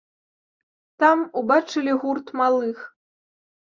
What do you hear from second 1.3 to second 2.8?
убачылі гурт малых.